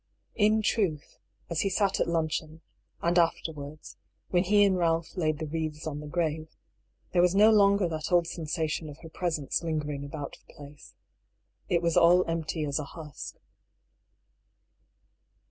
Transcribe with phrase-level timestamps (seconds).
[0.33, 2.61] In truth, as he sat at luncheon,
[3.03, 3.97] and afterwards,
[4.31, 6.49] when he and Ralph laid the wreaths on the grave,
[7.13, 10.95] there was no longer that old sensation of her presence lingering about the place.
[11.69, 13.35] It was all empty as a husk.